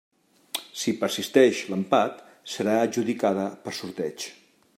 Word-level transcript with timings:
Si 0.83 0.93
persisteix 1.03 1.61
l'empat, 1.73 2.25
serà 2.55 2.75
adjudicada 2.87 3.45
per 3.67 3.77
sorteig. 3.83 4.31